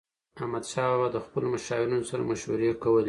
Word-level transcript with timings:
احمدشاه 0.41 0.89
بابا 0.91 1.07
به 1.09 1.09
د 1.13 1.17
خپلو 1.25 1.45
مشاورینو 1.53 2.07
سره 2.09 2.21
مشورې 2.31 2.67
کولي. 2.83 2.99